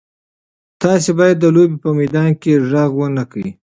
تاسي 0.81 1.11
باید 1.19 1.37
د 1.39 1.45
لوبې 1.55 1.77
په 1.83 1.89
میدان 1.99 2.29
کې 2.41 2.51
غږ 2.71 2.91
ونه 2.97 3.23
کړئ. 3.31 3.49